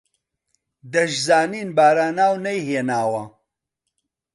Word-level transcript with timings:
دەشزانین 0.93 1.69
باراناو 1.77 2.35
نەیهێناوە 2.45 3.23